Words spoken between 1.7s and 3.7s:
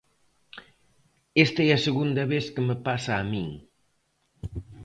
a segunda vez que me pasa a min.